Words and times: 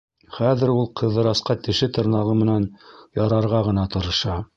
Хәҙер 0.35 0.69
ул 0.75 0.87
Ҡыҙырасҡа 1.01 1.55
теше-тырнағы 1.67 2.33
менән 2.39 2.65
ярарға 3.21 3.61
ғына 3.69 3.85
тырыша. 3.97 4.41